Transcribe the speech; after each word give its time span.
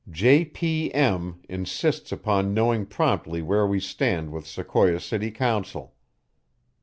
J. 0.09 0.45
P. 0.45 0.91
M. 0.95 1.41
insists 1.47 2.11
upon 2.11 2.55
knowing 2.55 2.87
promptly 2.87 3.43
where 3.43 3.67
we 3.67 3.79
stand 3.79 4.31
with 4.31 4.47
Sequoia 4.47 4.99
city 4.99 5.29
council. 5.29 5.93